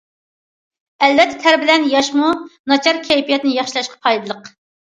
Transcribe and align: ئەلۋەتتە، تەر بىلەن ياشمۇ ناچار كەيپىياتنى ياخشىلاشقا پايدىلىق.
ئەلۋەتتە، 1.07 1.37
تەر 1.43 1.59
بىلەن 1.65 1.85
ياشمۇ 1.91 2.31
ناچار 2.73 3.01
كەيپىياتنى 3.11 3.55
ياخشىلاشقا 3.61 4.05
پايدىلىق. 4.09 4.53